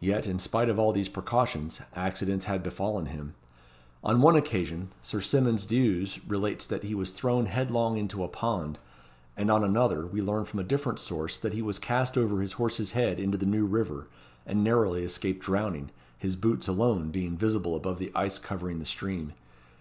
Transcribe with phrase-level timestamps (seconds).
[0.00, 3.34] Yet, in spite of all these precautions, accidents had befallen him.
[4.02, 8.80] On one occasion, Sir Symonds D'Ewes relates that he was thrown headlong into a pond;
[9.36, 12.54] and on another, we learn from a different source that he was cast over his
[12.54, 14.08] horse's head into the New River,
[14.44, 19.34] and narrowly escaped drowning, his boots alone being visible above the ice covering the stream.